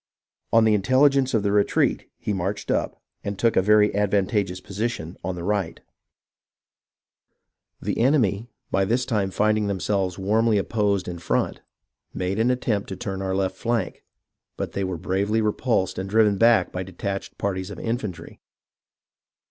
[0.51, 4.59] On intelligence of the retreat he marched up and took up a very ad vantageous
[4.63, 5.79] position on the right.
[7.83, 8.07] MONMOUTH AND NEWPORT 239 The
[8.39, 11.61] enemy, by this time finding themselves warmly opposed in front,
[12.15, 14.03] made an attempt to turn our left flank;
[14.57, 18.39] but they were bravely repulsed and driven back by detached parties of infantry.